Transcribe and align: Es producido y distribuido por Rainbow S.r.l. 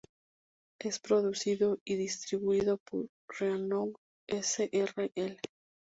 Es 0.79 0.97
producido 0.97 1.77
y 1.85 1.95
distribuido 1.95 2.77
por 2.89 3.05
Rainbow 3.39 3.93
S.r.l. 4.25 5.39